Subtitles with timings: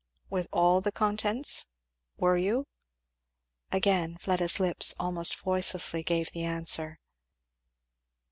[0.31, 1.67] with all the contents?
[2.17, 2.65] were you?"
[3.71, 6.97] Again Fleda's lips almost voicelessly gave the answer.